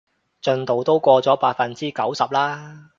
[0.41, 2.89] 進度都過咗百分之九十啦